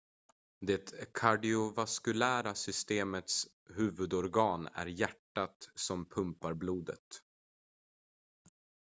[0.61, 7.21] det kardiovaskulära systemets huvudorgan är hjärtat som pumpar blodet